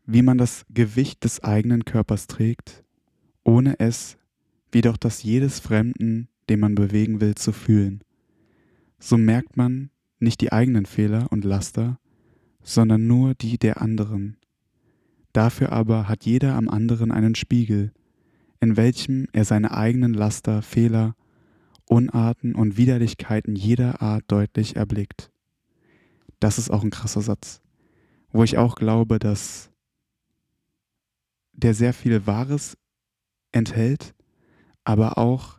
Wie 0.07 0.23
man 0.23 0.39
das 0.39 0.65
Gewicht 0.71 1.25
des 1.25 1.43
eigenen 1.45 1.85
Körpers 1.85 2.27
trägt, 2.27 2.85
ohne 3.45 3.79
es 3.79 4.19
wie 4.73 4.81
doch 4.81 4.97
das 4.97 5.23
jedes 5.23 5.61
Fremden, 5.61 6.29
den 6.49 6.61
man 6.61 6.75
bewegen 6.75 7.21
will, 7.21 7.35
zu 7.35 7.53
fühlen. 7.53 8.03
So 8.99 9.17
merkt 9.17 9.57
man 9.57 9.91
nicht 10.19 10.41
die 10.41 10.53
eigenen 10.53 10.87
Fehler 10.87 11.29
und 11.31 11.45
Laster, 11.45 11.99
sondern 12.63 13.07
nur 13.07 13.35
die 13.35 13.59
der 13.59 13.81
anderen. 13.81 14.37
Dafür 15.33 15.73
aber 15.73 16.09
hat 16.09 16.25
jeder 16.25 16.55
am 16.55 16.69
anderen 16.69 17.13
einen 17.13 17.35
Spiegel, 17.35 17.93
in 18.61 18.77
welchem 18.77 19.29
er 19.33 19.45
seine 19.45 19.71
eigenen 19.71 20.15
Laster, 20.15 20.63
Fehler, 20.63 21.15
Unarten 21.89 22.55
und 22.55 22.77
Widerlichkeiten 22.77 23.57
jeder 23.57 24.03
Art 24.03 24.25
deutlich 24.29 24.77
erblickt. 24.77 25.31
Das 26.41 26.59
ist 26.59 26.71
auch 26.71 26.83
ein 26.83 26.91
krasser 26.91 27.23
Satz, 27.23 27.61
wo 28.31 28.45
ich 28.45 28.59
auch 28.59 28.77
glaube, 28.77 29.19
dass 29.19 29.71
der 31.53 31.75
sehr 31.75 31.93
viel 31.93 32.27
Wahres 32.27 32.77
enthält, 33.51 34.15
aber 34.85 35.19
auch, 35.19 35.59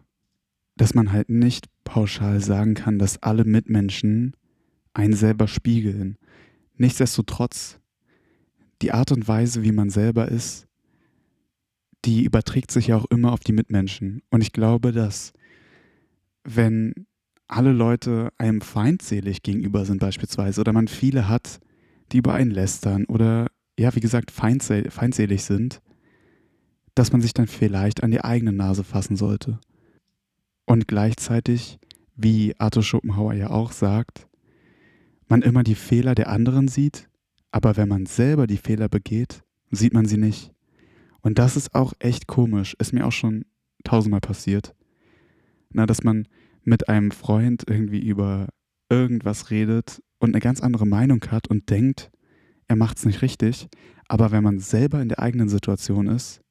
dass 0.77 0.93
man 0.93 1.12
halt 1.12 1.29
nicht 1.29 1.67
pauschal 1.83 2.41
sagen 2.41 2.74
kann, 2.74 3.00
dass 3.00 3.21
alle 3.21 3.43
Mitmenschen 3.43 4.36
einen 4.93 5.13
selber 5.13 5.48
spiegeln. 5.48 6.17
Nichtsdestotrotz, 6.77 7.79
die 8.81 8.93
Art 8.93 9.12
und 9.12 9.27
Weise, 9.27 9.63
wie 9.63 9.74
man 9.74 9.89
selber 9.89 10.29
ist, 10.29 10.67
die 12.05 12.24
überträgt 12.24 12.71
sich 12.71 12.88
ja 12.88 12.98
auch 12.98 13.05
immer 13.09 13.33
auf 13.33 13.41
die 13.41 13.51
Mitmenschen. 13.51 14.21
Und 14.29 14.41
ich 14.41 14.53
glaube, 14.53 14.93
dass 14.93 15.33
wenn 16.43 17.08
alle 17.48 17.72
Leute 17.72 18.29
einem 18.38 18.62
feindselig 18.62 19.41
gegenüber 19.43 19.86
sind 19.86 20.00
beispielsweise 20.00 20.62
oder 20.62 20.74
man 20.74 20.88
viele 20.88 21.27
hat, 21.27 21.60
die 22.12 22.17
über 22.17 22.34
einen 22.34 22.51
lästern 22.51 23.05
oder 23.05 23.48
ja, 23.77 23.96
wie 23.96 24.01
gesagt, 24.01 24.31
feindselig 24.31 25.43
sind, 25.43 25.81
dass 26.96 27.12
man 27.12 27.22
sich 27.22 27.34
dann 27.34 27.48
vielleicht 27.48 28.03
an 28.03 28.12
die 28.12 28.24
eigene 28.24 28.51
Nase 28.51 28.84
fassen 28.84 29.15
sollte. 29.15 29.60
Und 30.65 30.88
gleichzeitig, 30.88 31.79
wie 32.15 32.53
Arthur 32.60 32.84
Schopenhauer 32.84 33.34
ja 33.34 33.50
auch 33.50 33.72
sagt, 33.72 34.27
man 35.29 35.41
immer 35.41 35.63
die 35.63 35.75
Fehler 35.75 36.13
der 36.13 36.29
anderen 36.29 36.67
sieht, 36.67 37.08
aber 37.51 37.77
wenn 37.77 37.88
man 37.88 38.05
selber 38.05 38.48
die 38.48 38.58
Fehler 38.58 38.89
begeht, 38.89 39.43
sieht 39.72 39.93
man 39.93 40.05
sie 40.05 40.17
nicht. 40.17 40.51
Und 41.22 41.39
das 41.39 41.55
ist 41.55 41.74
auch 41.74 41.93
echt 42.00 42.27
komisch, 42.27 42.75
ist 42.79 42.93
mir 42.93 43.05
auch 43.05 43.12
schon 43.12 43.46
tausendmal 43.84 44.22
passiert. 44.22 44.75
Na, 45.71 45.85
dass 45.85 46.03
man 46.03 46.27
mit 46.63 46.89
einem 46.89 47.11
Freund 47.11 47.63
irgendwie 47.67 47.99
über 47.99 48.49
irgendwas 48.89 49.51
redet 49.51 50.01
und 50.19 50.29
eine 50.29 50.41
ganz 50.41 50.61
andere 50.61 50.85
Meinung 50.85 51.23
hat 51.29 51.47
und 51.47 51.69
denkt, 51.69 52.11
er 52.67 52.75
macht 52.75 52.97
es 52.97 53.05
nicht 53.05 53.21
richtig, 53.21 53.67
aber 54.07 54.31
wenn 54.31 54.43
man 54.43 54.59
selber 54.59 55.01
in 55.01 55.09
der 55.09 55.19
eigenen 55.19 55.49
Situation 55.49 56.07
ist, 56.07 56.41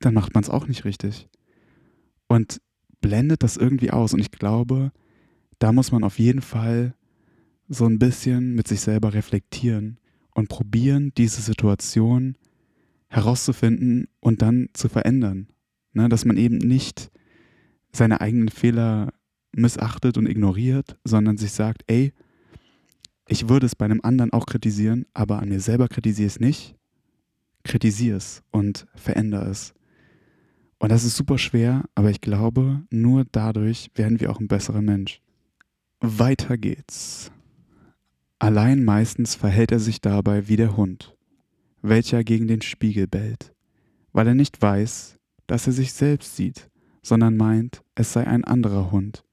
dann 0.00 0.14
macht 0.14 0.34
man 0.34 0.42
es 0.42 0.50
auch 0.50 0.66
nicht 0.66 0.84
richtig. 0.84 1.28
Und 2.28 2.60
blendet 3.00 3.42
das 3.42 3.56
irgendwie 3.56 3.90
aus. 3.90 4.14
Und 4.14 4.20
ich 4.20 4.30
glaube, 4.30 4.90
da 5.58 5.72
muss 5.72 5.92
man 5.92 6.04
auf 6.04 6.18
jeden 6.18 6.42
Fall 6.42 6.94
so 7.68 7.86
ein 7.86 7.98
bisschen 7.98 8.54
mit 8.54 8.68
sich 8.68 8.80
selber 8.80 9.14
reflektieren 9.14 9.98
und 10.34 10.48
probieren, 10.48 11.12
diese 11.16 11.40
Situation 11.40 12.36
herauszufinden 13.08 14.08
und 14.20 14.42
dann 14.42 14.68
zu 14.72 14.88
verändern. 14.88 15.48
Ne, 15.92 16.08
dass 16.08 16.24
man 16.24 16.36
eben 16.36 16.58
nicht 16.58 17.10
seine 17.96 18.20
eigenen 18.20 18.48
Fehler 18.48 19.12
missachtet 19.52 20.18
und 20.18 20.28
ignoriert, 20.28 20.96
sondern 21.04 21.36
sich 21.36 21.52
sagt, 21.52 21.82
ey, 21.86 22.12
ich 23.28 23.48
würde 23.48 23.66
es 23.66 23.76
bei 23.76 23.84
einem 23.84 24.00
anderen 24.02 24.32
auch 24.32 24.46
kritisieren, 24.46 25.06
aber 25.14 25.38
an 25.38 25.48
mir 25.48 25.60
selber 25.60 25.88
kritisiere 25.88 26.26
es 26.26 26.40
nicht. 26.40 26.76
Kritisiere 27.62 28.18
es 28.18 28.42
und 28.50 28.86
verändere 28.94 29.48
es. 29.48 29.72
Und 30.78 30.90
das 30.90 31.04
ist 31.04 31.16
super 31.16 31.38
schwer, 31.38 31.84
aber 31.94 32.10
ich 32.10 32.20
glaube, 32.20 32.82
nur 32.90 33.24
dadurch 33.32 33.90
werden 33.94 34.20
wir 34.20 34.30
auch 34.30 34.40
ein 34.40 34.48
besserer 34.48 34.82
Mensch. 34.82 35.22
Weiter 36.00 36.58
geht's. 36.58 37.30
Allein 38.38 38.84
meistens 38.84 39.34
verhält 39.34 39.72
er 39.72 39.78
sich 39.78 40.02
dabei 40.02 40.48
wie 40.48 40.56
der 40.56 40.76
Hund, 40.76 41.16
welcher 41.80 42.24
gegen 42.24 42.46
den 42.46 42.60
Spiegel 42.60 43.06
bellt, 43.06 43.54
weil 44.12 44.26
er 44.26 44.34
nicht 44.34 44.60
weiß, 44.60 45.18
dass 45.46 45.66
er 45.66 45.72
sich 45.72 45.94
selbst 45.94 46.36
sieht, 46.36 46.68
sondern 47.02 47.38
meint, 47.38 47.83
es 47.94 48.12
sei 48.12 48.26
ein 48.26 48.44
anderer 48.44 48.90
Hund. 48.90 49.24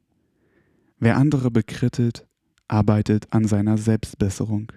Wer 1.00 1.18
andere 1.18 1.50
bekrittelt, 1.50 2.28
arbeitet 2.68 3.28
an 3.32 3.46
seiner 3.46 3.78
Selbstbesserung. 3.78 4.72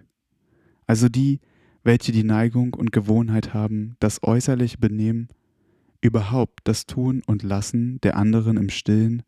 Also 0.86 1.08
die, 1.08 1.40
welche 1.82 2.12
die 2.12 2.24
Neigung 2.24 2.74
und 2.74 2.92
Gewohnheit 2.92 3.54
haben, 3.54 3.96
das 4.00 4.22
äußerliche 4.22 4.78
Benehmen 4.78 5.28
überhaupt 6.00 6.60
das 6.64 6.86
Tun 6.86 7.22
und 7.26 7.42
Lassen 7.42 8.00
der 8.02 8.16
anderen 8.16 8.56
im 8.56 8.70
Stillen, 8.70 9.22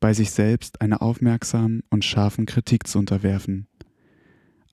bei 0.00 0.12
sich 0.12 0.30
selbst 0.30 0.80
einer 0.80 1.00
aufmerksamen 1.00 1.82
und 1.90 2.04
scharfen 2.04 2.46
Kritik 2.46 2.86
zu 2.86 2.98
unterwerfen, 2.98 3.66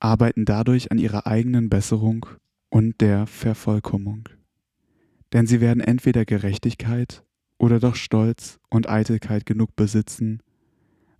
arbeiten 0.00 0.44
dadurch 0.44 0.90
an 0.92 0.98
ihrer 0.98 1.26
eigenen 1.26 1.70
Besserung 1.70 2.26
und 2.68 3.00
der 3.00 3.26
Vervollkommnung. 3.26 4.28
Denn 5.32 5.46
sie 5.46 5.60
werden 5.60 5.80
entweder 5.80 6.24
Gerechtigkeit 6.24 7.24
oder 7.58 7.80
doch 7.80 7.94
Stolz 7.94 8.58
und 8.70 8.88
Eitelkeit 8.88 9.46
genug 9.46 9.74
besitzen, 9.76 10.42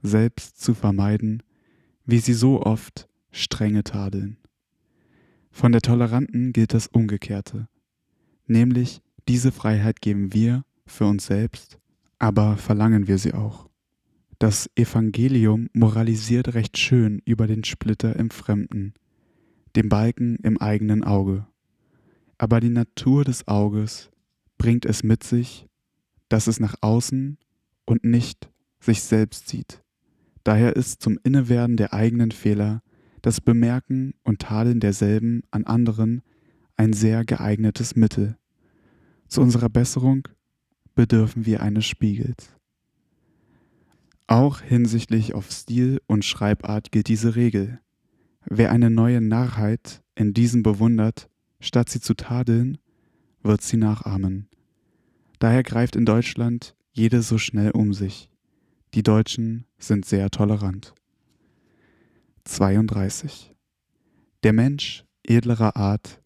selbst 0.02 0.60
zu 0.60 0.74
vermeiden, 0.74 1.42
wie 2.04 2.18
sie 2.18 2.34
so 2.34 2.62
oft 2.62 3.08
strenge 3.30 3.84
tadeln. 3.84 4.36
Von 5.50 5.72
der 5.72 5.80
Toleranten 5.80 6.52
gilt 6.52 6.74
das 6.74 6.86
Umgekehrte, 6.88 7.68
nämlich 8.46 9.00
diese 9.28 9.52
Freiheit 9.52 10.00
geben 10.00 10.34
wir 10.34 10.64
für 10.86 11.06
uns 11.06 11.26
selbst, 11.26 11.78
aber 12.18 12.56
verlangen 12.56 13.06
wir 13.06 13.18
sie 13.18 13.32
auch. 13.32 13.68
Das 14.38 14.68
Evangelium 14.74 15.68
moralisiert 15.72 16.54
recht 16.54 16.76
schön 16.76 17.22
über 17.24 17.46
den 17.46 17.64
Splitter 17.64 18.16
im 18.16 18.30
Fremden, 18.30 18.92
dem 19.76 19.88
Balken 19.88 20.36
im 20.42 20.58
eigenen 20.58 21.04
Auge. 21.04 21.46
Aber 22.36 22.60
die 22.60 22.68
Natur 22.68 23.24
des 23.24 23.48
Auges 23.48 24.10
bringt 24.58 24.84
es 24.84 25.02
mit 25.02 25.22
sich, 25.22 25.66
dass 26.28 26.46
es 26.46 26.60
nach 26.60 26.74
außen 26.80 27.38
und 27.84 28.04
nicht 28.04 28.50
sich 28.80 29.02
selbst 29.02 29.48
sieht. 29.48 29.82
Daher 30.42 30.76
ist 30.76 31.02
zum 31.02 31.18
Innewerden 31.22 31.76
der 31.76 31.92
eigenen 31.94 32.30
Fehler 32.30 32.82
das 33.22 33.40
Bemerken 33.40 34.12
und 34.22 34.40
Tadeln 34.40 34.80
derselben 34.80 35.42
an 35.50 35.64
anderen 35.64 36.22
ein 36.76 36.92
sehr 36.92 37.24
geeignetes 37.24 37.96
Mittel. 37.96 38.36
Zu 39.28 39.40
unserer 39.40 39.70
Besserung 39.70 40.28
bedürfen 40.94 41.46
wir 41.46 41.62
eines 41.62 41.86
Spiegels. 41.86 42.54
Auch 44.26 44.60
hinsichtlich 44.60 45.34
auf 45.34 45.50
Stil 45.50 46.00
und 46.06 46.24
Schreibart 46.24 46.92
gilt 46.92 47.08
diese 47.08 47.36
Regel. 47.36 47.80
Wer 48.46 48.70
eine 48.70 48.90
neue 48.90 49.20
Narrheit 49.20 50.02
in 50.14 50.34
diesem 50.34 50.62
bewundert, 50.62 51.28
statt 51.60 51.88
sie 51.88 52.00
zu 52.00 52.14
tadeln, 52.14 52.78
wird 53.42 53.62
sie 53.62 53.76
nachahmen. 53.76 54.48
Daher 55.38 55.62
greift 55.62 55.96
in 55.96 56.04
Deutschland 56.04 56.74
jede 56.92 57.22
so 57.22 57.38
schnell 57.38 57.70
um 57.70 57.92
sich. 57.92 58.30
Die 58.94 59.02
Deutschen 59.02 59.66
sind 59.78 60.04
sehr 60.04 60.30
tolerant. 60.30 60.94
32. 62.44 63.54
Der 64.42 64.52
Mensch 64.52 65.04
edlerer 65.24 65.76
Art 65.76 66.22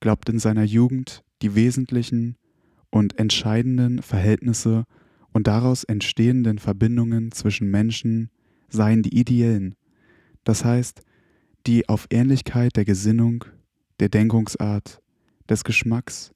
glaubt 0.00 0.28
in 0.28 0.38
seiner 0.38 0.64
Jugend 0.64 1.22
die 1.42 1.54
wesentlichen 1.54 2.36
und 2.90 3.18
entscheidenden 3.18 4.02
Verhältnisse 4.02 4.84
und 5.32 5.46
daraus 5.46 5.84
entstehenden 5.84 6.58
Verbindungen 6.58 7.30
zwischen 7.32 7.70
Menschen 7.70 8.30
seien 8.68 9.02
die 9.02 9.16
ideellen, 9.18 9.74
das 10.44 10.64
heißt, 10.64 11.02
die 11.66 11.88
auf 11.88 12.06
Ähnlichkeit 12.10 12.76
der 12.76 12.84
Gesinnung, 12.84 13.44
der 14.00 14.08
Denkungsart, 14.08 15.02
des 15.48 15.64
Geschmacks, 15.64 16.32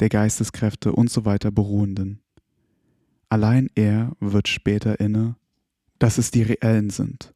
der 0.00 0.08
Geisteskräfte 0.08 0.96
usw. 0.96 1.36
So 1.42 1.52
beruhenden. 1.52 2.20
Allein 3.28 3.68
er 3.74 4.12
wird 4.20 4.48
später 4.48 5.00
inne, 5.00 5.36
dass 5.98 6.18
es 6.18 6.30
die 6.30 6.42
reellen 6.42 6.90
sind, 6.90 7.34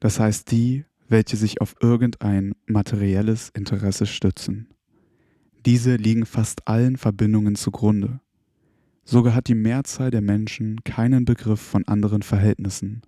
das 0.00 0.20
heißt 0.20 0.50
die, 0.50 0.84
welche 1.08 1.36
sich 1.36 1.60
auf 1.60 1.76
irgendein 1.80 2.54
materielles 2.66 3.50
Interesse 3.50 4.06
stützen. 4.06 4.68
Diese 5.66 5.96
liegen 5.96 6.26
fast 6.26 6.66
allen 6.68 6.96
Verbindungen 6.96 7.56
zugrunde. 7.56 8.20
Sogar 9.04 9.34
hat 9.34 9.48
die 9.48 9.54
Mehrzahl 9.54 10.10
der 10.10 10.22
Menschen 10.22 10.82
keinen 10.84 11.24
Begriff 11.24 11.60
von 11.60 11.86
anderen 11.86 12.22
Verhältnissen. 12.22 13.02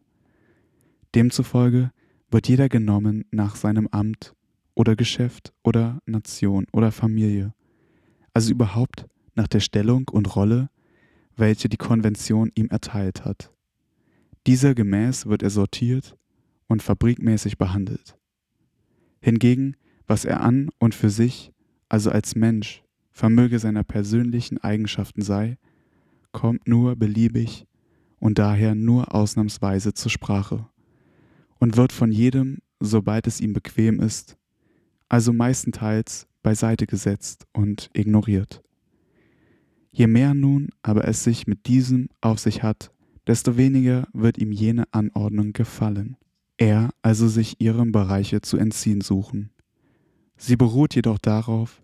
Demzufolge 1.14 1.90
wird 2.30 2.48
jeder 2.48 2.68
genommen 2.68 3.24
nach 3.30 3.56
seinem 3.56 3.88
Amt 3.88 4.34
oder 4.74 4.96
Geschäft 4.96 5.54
oder 5.62 6.00
Nation 6.04 6.66
oder 6.72 6.92
Familie, 6.92 7.54
also 8.36 8.50
überhaupt 8.50 9.06
nach 9.34 9.48
der 9.48 9.60
Stellung 9.60 10.10
und 10.10 10.36
Rolle, 10.36 10.68
welche 11.36 11.70
die 11.70 11.78
Konvention 11.78 12.52
ihm 12.54 12.66
erteilt 12.68 13.24
hat. 13.24 13.50
Dieser 14.46 14.74
gemäß 14.74 15.24
wird 15.24 15.42
er 15.42 15.48
sortiert 15.48 16.18
und 16.66 16.82
fabrikmäßig 16.82 17.56
behandelt. 17.56 18.18
Hingegen, 19.22 19.74
was 20.06 20.26
er 20.26 20.42
an 20.42 20.68
und 20.78 20.94
für 20.94 21.08
sich, 21.08 21.50
also 21.88 22.10
als 22.10 22.34
Mensch, 22.34 22.82
vermöge 23.10 23.58
seiner 23.58 23.84
persönlichen 23.84 24.58
Eigenschaften 24.58 25.22
sei, 25.22 25.56
kommt 26.30 26.68
nur 26.68 26.94
beliebig 26.94 27.66
und 28.18 28.38
daher 28.38 28.74
nur 28.74 29.14
ausnahmsweise 29.14 29.94
zur 29.94 30.10
Sprache 30.10 30.68
und 31.58 31.78
wird 31.78 31.90
von 31.90 32.12
jedem, 32.12 32.58
sobald 32.80 33.28
es 33.28 33.40
ihm 33.40 33.54
bequem 33.54 33.98
ist, 33.98 34.36
also 35.08 35.32
meistenteils 35.32 36.28
beiseite 36.46 36.86
gesetzt 36.86 37.44
und 37.52 37.90
ignoriert. 37.92 38.62
Je 39.90 40.06
mehr 40.06 40.32
nun 40.32 40.68
aber 40.80 41.08
es 41.08 41.24
sich 41.24 41.48
mit 41.48 41.66
diesem 41.66 42.08
auf 42.20 42.38
sich 42.38 42.62
hat, 42.62 42.92
desto 43.26 43.56
weniger 43.56 44.06
wird 44.12 44.38
ihm 44.38 44.52
jene 44.52 44.84
Anordnung 44.92 45.52
gefallen, 45.52 46.16
er 46.56 46.90
also 47.02 47.26
sich 47.26 47.60
ihrem 47.60 47.90
Bereiche 47.90 48.42
zu 48.42 48.58
entziehen 48.58 49.00
suchen. 49.00 49.50
Sie 50.36 50.54
beruht 50.54 50.94
jedoch 50.94 51.18
darauf, 51.18 51.82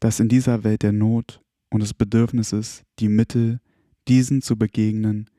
dass 0.00 0.18
in 0.18 0.28
dieser 0.28 0.64
Welt 0.64 0.82
der 0.82 0.90
Not 0.90 1.40
und 1.70 1.80
des 1.80 1.94
Bedürfnisses 1.94 2.82
die 2.98 3.08
Mittel, 3.08 3.60
diesen 4.08 4.42
zu 4.42 4.56
begegnen, 4.56 5.30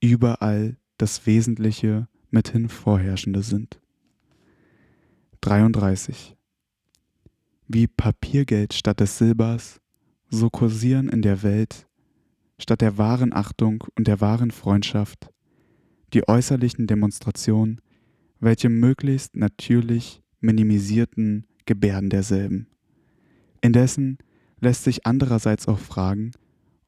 überall 0.00 0.76
das 0.98 1.24
Wesentliche 1.24 2.08
mithin 2.30 2.68
vorherrschende 2.68 3.42
sind. 3.42 3.80
33. 5.40 6.36
Wie 7.74 7.86
Papiergeld 7.86 8.74
statt 8.74 9.00
des 9.00 9.16
Silbers, 9.16 9.80
so 10.28 10.50
kursieren 10.50 11.08
in 11.08 11.22
der 11.22 11.42
Welt, 11.42 11.86
statt 12.58 12.82
der 12.82 12.98
wahren 12.98 13.32
Achtung 13.32 13.82
und 13.96 14.08
der 14.08 14.20
wahren 14.20 14.50
Freundschaft, 14.50 15.30
die 16.12 16.28
äußerlichen 16.28 16.86
Demonstrationen, 16.86 17.80
welche 18.40 18.68
möglichst 18.68 19.36
natürlich 19.36 20.22
minimisierten 20.40 21.46
Gebärden 21.64 22.10
derselben. 22.10 22.66
Indessen 23.62 24.18
lässt 24.60 24.84
sich 24.84 25.06
andererseits 25.06 25.66
auch 25.66 25.78
fragen, 25.78 26.32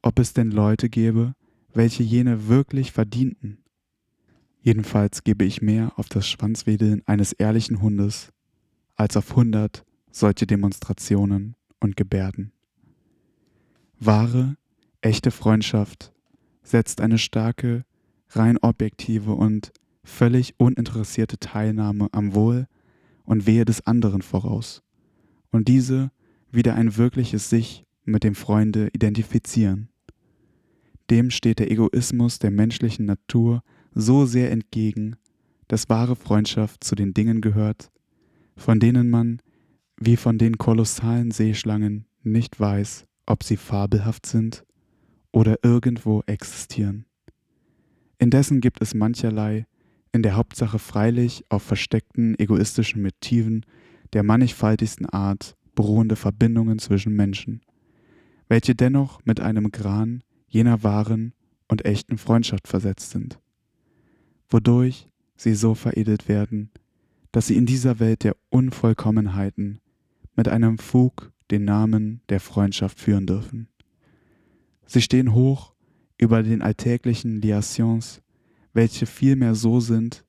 ob 0.02 0.18
es 0.18 0.34
denn 0.34 0.50
Leute 0.50 0.90
gäbe, 0.90 1.32
welche 1.72 2.02
jene 2.02 2.48
wirklich 2.48 2.92
verdienten. 2.92 3.64
Jedenfalls 4.60 5.24
gebe 5.24 5.46
ich 5.46 5.62
mehr 5.62 5.98
auf 5.98 6.10
das 6.10 6.28
Schwanzwedeln 6.28 7.00
eines 7.06 7.32
ehrlichen 7.32 7.80
Hundes 7.80 8.34
als 8.96 9.16
auf 9.16 9.34
hundert 9.34 9.82
solche 10.14 10.46
Demonstrationen 10.46 11.56
und 11.80 11.96
Gebärden. 11.96 12.52
Wahre, 13.98 14.56
echte 15.00 15.30
Freundschaft 15.30 16.12
setzt 16.62 17.00
eine 17.00 17.18
starke, 17.18 17.84
rein 18.30 18.56
objektive 18.58 19.32
und 19.32 19.72
völlig 20.04 20.54
uninteressierte 20.58 21.38
Teilnahme 21.38 22.08
am 22.12 22.34
Wohl 22.34 22.68
und 23.24 23.46
Wehe 23.46 23.64
des 23.64 23.86
anderen 23.86 24.22
voraus 24.22 24.82
und 25.50 25.66
diese 25.66 26.10
wieder 26.50 26.74
ein 26.74 26.96
wirkliches 26.96 27.50
Sich 27.50 27.84
mit 28.04 28.22
dem 28.22 28.36
Freunde 28.36 28.90
identifizieren. 28.92 29.88
Dem 31.10 31.30
steht 31.30 31.58
der 31.58 31.70
Egoismus 31.70 32.38
der 32.38 32.50
menschlichen 32.50 33.06
Natur 33.06 33.62
so 33.94 34.26
sehr 34.26 34.52
entgegen, 34.52 35.16
dass 35.66 35.88
wahre 35.88 36.14
Freundschaft 36.14 36.84
zu 36.84 36.94
den 36.94 37.14
Dingen 37.14 37.40
gehört, 37.40 37.90
von 38.56 38.78
denen 38.78 39.10
man, 39.10 39.40
wie 39.98 40.16
von 40.16 40.38
den 40.38 40.58
kolossalen 40.58 41.30
Seeschlangen, 41.30 42.06
nicht 42.22 42.58
weiß, 42.58 43.06
ob 43.26 43.42
sie 43.42 43.56
fabelhaft 43.56 44.26
sind 44.26 44.64
oder 45.32 45.58
irgendwo 45.62 46.22
existieren. 46.26 47.06
Indessen 48.18 48.60
gibt 48.60 48.80
es 48.80 48.94
mancherlei, 48.94 49.66
in 50.12 50.22
der 50.22 50.36
Hauptsache 50.36 50.78
freilich 50.78 51.44
auf 51.48 51.62
versteckten 51.62 52.38
egoistischen 52.38 53.02
Motiven 53.02 53.66
der 54.12 54.22
mannigfaltigsten 54.22 55.06
Art 55.06 55.56
beruhende 55.74 56.16
Verbindungen 56.16 56.78
zwischen 56.78 57.14
Menschen, 57.14 57.62
welche 58.48 58.74
dennoch 58.74 59.20
mit 59.24 59.40
einem 59.40 59.72
Gran 59.72 60.22
jener 60.46 60.82
wahren 60.84 61.32
und 61.68 61.84
echten 61.84 62.16
Freundschaft 62.16 62.68
versetzt 62.68 63.10
sind, 63.10 63.40
wodurch 64.48 65.08
sie 65.36 65.54
so 65.54 65.74
veredelt 65.74 66.28
werden, 66.28 66.70
dass 67.32 67.48
sie 67.48 67.56
in 67.56 67.66
dieser 67.66 67.98
Welt 67.98 68.22
der 68.22 68.36
Unvollkommenheiten 68.50 69.80
mit 70.36 70.48
einem 70.48 70.78
Fug 70.78 71.32
den 71.50 71.64
Namen 71.64 72.20
der 72.28 72.40
Freundschaft 72.40 72.98
führen 72.98 73.26
dürfen. 73.26 73.68
Sie 74.86 75.02
stehen 75.02 75.32
hoch 75.32 75.74
über 76.18 76.42
den 76.42 76.62
alltäglichen 76.62 77.40
Liaisons, 77.40 78.22
welche 78.72 79.06
vielmehr 79.06 79.54
so 79.54 79.80
sind, 79.80 80.24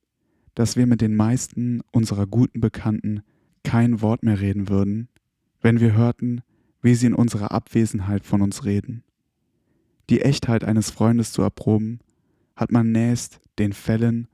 dass 0.54 0.76
wir 0.76 0.88
mit 0.88 1.02
den 1.02 1.16
meisten 1.16 1.82
unserer 1.92 2.28
guten 2.28 2.62
Bekannten 2.62 3.22
kein 3.64 4.02
Wort 4.02 4.24
mehr 4.24 4.40
reden 4.40 4.70
würden, 4.70 5.10
wenn 5.62 5.80
wir 5.80 5.94
hörten, 5.94 6.42
wie 6.82 6.96
sie 6.96 7.08
in 7.08 7.14
unserer 7.14 7.52
Abwesenheit 7.52 8.26
von 8.26 8.42
uns 8.42 8.64
reden. 8.64 9.04
Die 10.10 10.22
Echtheit 10.22 10.64
eines 10.64 10.92
Freundes 10.92 11.32
zu 11.32 11.42
erproben, 11.42 12.00
hat 12.56 12.72
man 12.72 12.92
nächst 12.92 13.42
den 13.58 13.74
Fällen, 13.74 14.28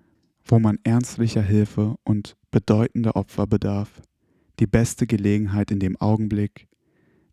wo 0.44 0.60
man 0.60 0.78
ernstlicher 0.84 1.42
Hilfe 1.42 1.96
und 2.04 2.36
bedeutender 2.52 3.16
Opfer 3.16 3.48
bedarf, 3.48 4.02
die 4.62 4.68
beste 4.68 5.08
Gelegenheit 5.08 5.72
in 5.72 5.80
dem 5.80 6.00
Augenblick, 6.00 6.68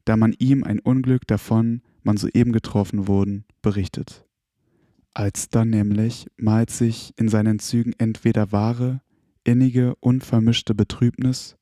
da 0.06 0.16
man 0.16 0.34
ihm 0.38 0.64
ein 0.64 0.80
Unglück 0.80 1.26
davon 1.26 1.82
man 2.02 2.16
soeben 2.16 2.52
getroffen 2.52 3.06
wurden, 3.06 3.44
berichtet. 3.60 4.24
Alsdann 5.12 5.68
nämlich 5.68 6.26
malt 6.38 6.70
sich 6.70 7.12
in 7.18 7.28
seinen 7.28 7.58
Zügen 7.58 7.92
entweder 7.98 8.50
wahre, 8.50 9.02
innige, 9.44 9.94
unvermischte 9.96 10.74
Betrübnis 10.74 11.56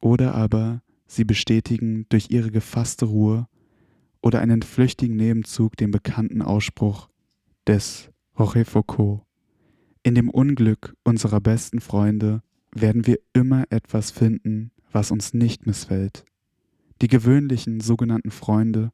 oder 0.00 0.34
aber 0.34 0.82
sie 1.06 1.24
bestätigen 1.24 2.06
durch 2.08 2.30
ihre 2.30 2.50
gefasste 2.50 3.04
Ruhe 3.04 3.46
oder 4.22 4.40
einen 4.40 4.62
flüchtigen 4.62 5.16
Nebenzug 5.16 5.76
den 5.76 5.92
bekannten 5.92 6.42
Ausspruch 6.42 7.08
des 7.64 8.10
Rochefoucauld. 8.36 9.20
In 10.02 10.16
dem 10.16 10.30
Unglück 10.30 10.96
unserer 11.04 11.40
besten 11.40 11.80
Freunde 11.80 12.42
werden 12.74 13.06
wir 13.06 13.20
immer 13.34 13.64
etwas 13.70 14.10
finden, 14.10 14.72
was 14.92 15.10
uns 15.10 15.34
nicht 15.34 15.66
missfällt. 15.66 16.24
Die 17.02 17.08
gewöhnlichen 17.08 17.80
sogenannten 17.80 18.30
Freunde 18.30 18.90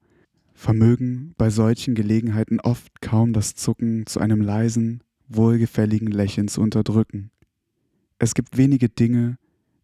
vermögen 0.54 1.34
bei 1.36 1.50
solchen 1.50 1.94
Gelegenheiten 1.94 2.60
oft 2.60 3.00
kaum 3.00 3.32
das 3.32 3.54
Zucken 3.54 4.06
zu 4.06 4.20
einem 4.20 4.40
leisen, 4.40 5.02
wohlgefälligen 5.28 6.08
Lächeln 6.08 6.48
zu 6.48 6.60
unterdrücken. 6.60 7.30
Es 8.18 8.34
gibt 8.34 8.56
wenige 8.56 8.88
Dinge, 8.88 9.38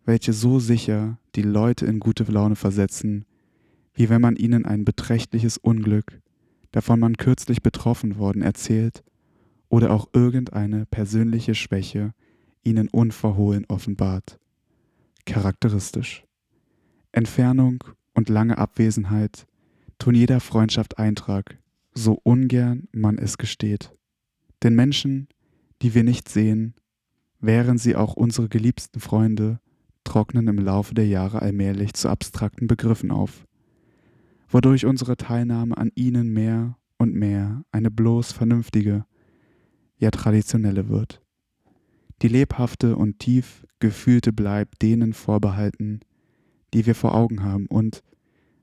welche 0.04 0.32
so 0.32 0.58
sicher 0.58 1.18
die 1.34 1.42
Leute 1.42 1.86
in 1.86 2.00
gute 2.00 2.24
Laune 2.24 2.56
versetzen, 2.56 3.24
wie 3.94 4.08
wenn 4.08 4.20
man 4.20 4.36
ihnen 4.36 4.64
ein 4.64 4.84
beträchtliches 4.84 5.58
Unglück, 5.58 6.20
davon 6.70 7.00
man 7.00 7.16
kürzlich 7.16 7.62
betroffen 7.62 8.16
worden, 8.16 8.42
erzählt, 8.42 9.02
oder 9.68 9.90
auch 9.90 10.08
irgendeine 10.12 10.86
persönliche 10.86 11.54
Schwäche 11.54 12.12
ihnen 12.62 12.88
unverhohlen 12.88 13.64
offenbart. 13.68 14.38
Charakteristisch. 15.24 16.24
Entfernung 17.12 17.84
und 18.14 18.28
lange 18.28 18.58
Abwesenheit 18.58 19.46
tun 19.98 20.14
jeder 20.14 20.40
Freundschaft 20.40 20.98
Eintrag, 20.98 21.58
so 21.94 22.18
ungern 22.22 22.88
man 22.92 23.18
es 23.18 23.38
gesteht. 23.38 23.92
Den 24.62 24.74
Menschen, 24.74 25.28
die 25.80 25.94
wir 25.94 26.04
nicht 26.04 26.28
sehen, 26.28 26.74
wären 27.40 27.78
sie 27.78 27.96
auch 27.96 28.14
unsere 28.14 28.48
geliebsten 28.48 29.00
Freunde, 29.00 29.60
trocknen 30.04 30.48
im 30.48 30.58
Laufe 30.58 30.94
der 30.94 31.06
Jahre 31.06 31.42
allmählich 31.42 31.94
zu 31.94 32.08
abstrakten 32.08 32.66
Begriffen 32.66 33.10
auf, 33.10 33.46
wodurch 34.48 34.86
unsere 34.86 35.16
Teilnahme 35.16 35.76
an 35.76 35.92
ihnen 35.94 36.32
mehr 36.32 36.76
und 36.98 37.14
mehr 37.14 37.64
eine 37.70 37.90
bloß 37.90 38.32
vernünftige, 38.32 39.04
ja 39.98 40.10
traditionelle 40.10 40.88
wird. 40.88 41.21
Die 42.22 42.28
lebhafte 42.28 42.96
und 42.96 43.18
tief 43.18 43.66
gefühlte 43.80 44.32
bleibt 44.32 44.80
denen 44.80 45.12
vorbehalten, 45.12 46.00
die 46.72 46.86
wir 46.86 46.94
vor 46.94 47.14
Augen 47.14 47.42
haben, 47.42 47.66
und 47.66 48.02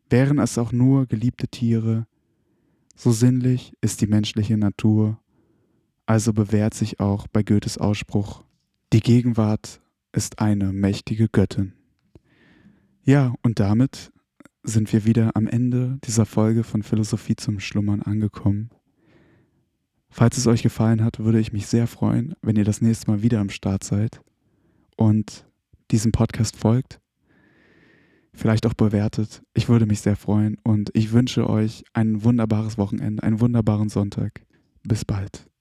wären 0.10 0.40
es 0.40 0.58
auch 0.58 0.72
nur 0.72 1.06
geliebte 1.06 1.48
Tiere, 1.50 2.08
so 2.96 3.12
sinnlich 3.12 3.74
ist 3.82 4.02
die 4.02 4.08
menschliche 4.08 4.58
Natur, 4.58 5.20
also 6.06 6.34
bewährt 6.34 6.74
sich 6.74 7.00
auch 7.00 7.28
bei 7.28 7.44
Goethes 7.44 7.78
Ausspruch, 7.78 8.44
die 8.94 9.02
Gegenwart 9.02 9.82
ist 10.14 10.40
eine 10.40 10.74
mächtige 10.74 11.28
Göttin. 11.28 11.74
Ja, 13.04 13.34
und 13.44 13.60
damit 13.60 14.12
sind 14.64 14.92
wir 14.92 15.06
wieder 15.06 15.36
am 15.36 15.48
Ende 15.48 16.00
dieser 16.06 16.26
Folge 16.26 16.64
von 16.64 16.82
Philosophie 16.82 17.36
zum 17.36 17.60
Schlummern 17.60 18.02
angekommen. 18.02 18.70
Falls 20.10 20.38
es 20.38 20.48
euch 20.48 20.64
gefallen 20.64 21.04
hat, 21.04 21.20
würde 21.20 21.40
ich 21.40 21.54
mich 21.54 21.68
sehr 21.68 21.88
freuen, 21.88 22.36
wenn 22.42 22.56
ihr 22.56 22.66
das 22.66 22.82
nächste 22.82 23.12
Mal 23.12 23.22
wieder 23.22 23.40
am 23.40 23.50
Start 23.50 23.84
seid 23.84 24.22
und 24.98 25.46
diesem 25.92 26.12
Podcast 26.12 26.58
folgt, 26.58 27.00
vielleicht 28.34 28.66
auch 28.66 28.74
bewertet. 28.74 29.44
Ich 29.54 29.70
würde 29.70 29.86
mich 29.86 30.02
sehr 30.02 30.16
freuen 30.16 30.58
und 30.64 30.90
ich 30.94 31.12
wünsche 31.12 31.50
euch 31.50 31.84
ein 31.94 32.24
wunderbares 32.24 32.78
Wochenende, 32.78 33.24
einen 33.24 33.40
wunderbaren 33.40 33.90
Sonntag. 33.90 34.42
Bis 34.84 35.06
bald. 35.06 35.49